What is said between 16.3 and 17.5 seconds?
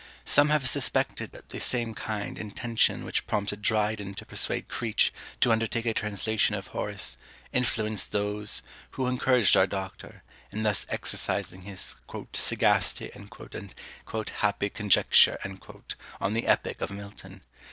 the epic of Milton.